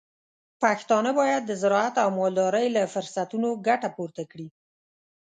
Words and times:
پښتانه 0.61 1.11
بايد 1.19 1.43
د 1.45 1.51
زراعت 1.61 1.95
او 2.03 2.09
مالدارۍ 2.19 2.67
له 2.75 2.81
فرصتونو 2.93 3.49
ګټه 3.67 3.89
پورته 3.95 4.23
کړي. 4.31 4.47